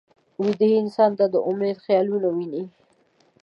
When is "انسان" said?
0.81-1.11